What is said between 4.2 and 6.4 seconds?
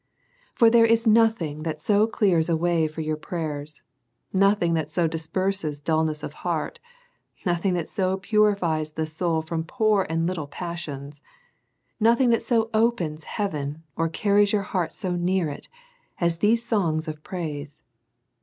nothing that so disperses dulness of